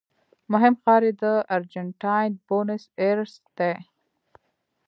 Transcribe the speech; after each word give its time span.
مهم 0.51 0.73
ښار 0.81 1.01
یې 1.07 1.13
د 1.23 1.23
ارجنټاین 1.55 2.31
بونس 2.45 2.83
ایرس 3.03 3.33
دی. 3.57 3.75